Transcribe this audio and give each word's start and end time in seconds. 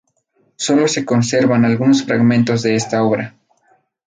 Sólo 0.55 0.87
se 0.87 1.05
conservan 1.05 1.63
algunos 1.63 2.01
fragmentos 2.03 2.63
de 2.63 2.73
esta 2.73 3.03
obra. 3.03 3.35